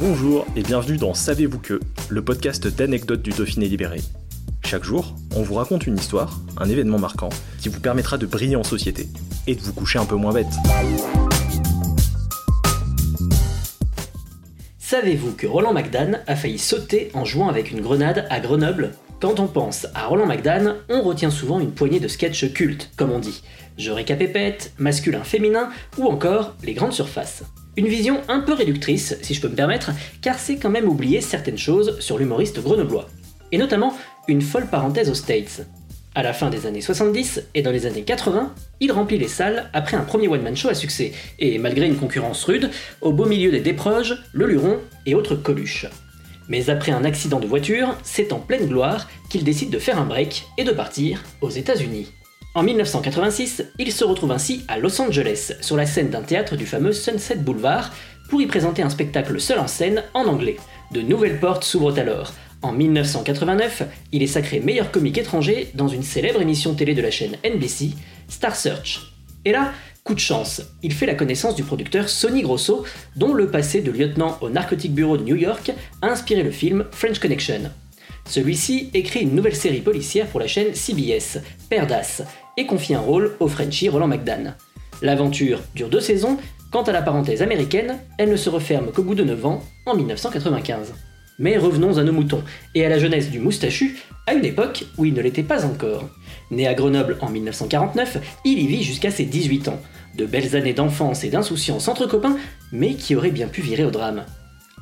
[0.00, 4.00] Bonjour et bienvenue dans Savez-vous que, le podcast d'anecdotes du Dauphiné libéré.
[4.64, 7.30] Chaque jour, on vous raconte une histoire, un événement marquant,
[7.60, 9.08] qui vous permettra de briller en société
[9.48, 10.46] et de vous coucher un peu moins bête.
[14.78, 18.92] Savez-vous que Roland McDan a failli sauter en jouant avec une grenade à Grenoble?
[19.20, 23.10] Quand on pense à Roland McDan, on retient souvent une poignée de sketchs cultes, comme
[23.10, 23.42] on dit.
[23.78, 27.42] Je récapépète, masculin féminin ou encore les grandes surfaces.
[27.78, 31.20] Une vision un peu réductrice, si je peux me permettre, car c'est quand même oublier
[31.20, 33.08] certaines choses sur l'humoriste grenoblois.
[33.52, 35.64] Et notamment une folle parenthèse aux States.
[36.16, 39.70] À la fin des années 70 et dans les années 80, il remplit les salles
[39.72, 42.68] après un premier one-man show à succès, et malgré une concurrence rude,
[43.00, 45.86] au beau milieu des Déproges, le Luron et autres Coluches.
[46.48, 50.06] Mais après un accident de voiture, c'est en pleine gloire qu'il décide de faire un
[50.06, 52.08] break et de partir aux États-Unis.
[52.54, 56.66] En 1986, il se retrouve ainsi à Los Angeles, sur la scène d'un théâtre du
[56.66, 57.92] fameux Sunset Boulevard,
[58.30, 60.56] pour y présenter un spectacle seul en scène en anglais.
[60.90, 62.32] De nouvelles portes s'ouvrent alors.
[62.62, 63.82] En 1989,
[64.12, 67.90] il est sacré meilleur comique étranger dans une célèbre émission télé de la chaîne NBC,
[68.28, 69.12] Star Search.
[69.44, 73.50] Et là, coup de chance, il fait la connaissance du producteur Sonny Grosso, dont le
[73.50, 75.70] passé de lieutenant au Narcotic Bureau de New York
[76.02, 77.70] a inspiré le film French Connection.
[78.28, 81.38] Celui-ci écrit une nouvelle série policière pour la chaîne CBS,
[81.70, 82.22] Père d'As,
[82.58, 84.54] et confie un rôle au Frenchie Roland McDan.
[85.00, 86.36] L'aventure dure deux saisons,
[86.70, 89.94] quant à la parenthèse américaine, elle ne se referme qu'au bout de 9 ans, en
[89.94, 90.92] 1995.
[91.38, 92.42] Mais revenons à nos moutons,
[92.74, 96.10] et à la jeunesse du moustachu, à une époque où il ne l'était pas encore.
[96.50, 99.80] Né à Grenoble en 1949, il y vit jusqu'à ses 18 ans.
[100.16, 102.36] De belles années d'enfance et d'insouciance entre copains,
[102.72, 104.24] mais qui auraient bien pu virer au drame.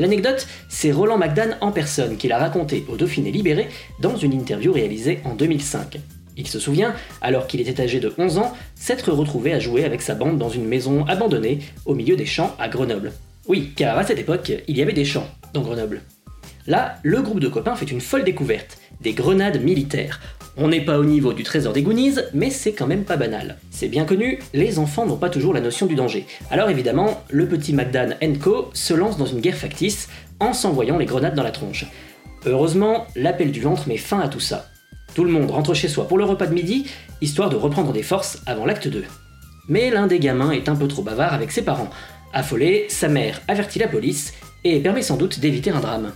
[0.00, 3.68] L'anecdote, c'est Roland McDan en personne qui l'a raconté au Dauphiné Libéré
[4.00, 5.98] dans une interview réalisée en 2005.
[6.38, 10.00] Il se souvient, alors qu'il était âgé de 11 ans, s'être retrouvé à jouer avec
[10.00, 13.12] sa bande dans une maison abandonnée au milieu des champs à Grenoble.
[13.46, 16.00] Oui, car à cette époque, il y avait des champs dans Grenoble.
[16.66, 20.20] Là, le groupe de copains fait une folle découverte, des grenades militaires.
[20.56, 23.56] On n'est pas au niveau du trésor des Goonies, mais c'est quand même pas banal.
[23.70, 26.26] C'est bien connu, les enfants n'ont pas toujours la notion du danger.
[26.50, 28.10] Alors évidemment, le petit McDan
[28.40, 31.86] Co se lance dans une guerre factice en s'envoyant les grenades dans la tronche.
[32.46, 34.66] Heureusement, l'appel du ventre met fin à tout ça.
[35.14, 36.86] Tout le monde rentre chez soi pour le repas de midi,
[37.20, 39.04] histoire de reprendre des forces avant l'acte 2.
[39.68, 41.90] Mais l'un des gamins est un peu trop bavard avec ses parents.
[42.32, 44.34] Affolé, sa mère avertit la police
[44.64, 46.12] et permet sans doute d'éviter un drame.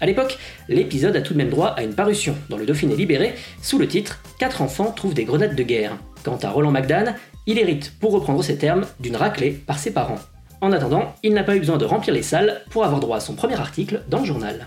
[0.00, 3.34] À l'époque, l'épisode a tout de même droit à une parution dans le Dauphiné libéré
[3.62, 5.96] sous le titre 4 enfants trouvent des grenades de guerre.
[6.22, 7.14] Quant à Roland McDan,
[7.46, 10.18] il hérite, pour reprendre ses termes, d'une raclée par ses parents.
[10.60, 13.20] En attendant, il n'a pas eu besoin de remplir les salles pour avoir droit à
[13.20, 14.66] son premier article dans le journal.